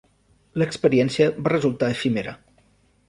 [0.61, 2.35] L'experiència va resultar efímera.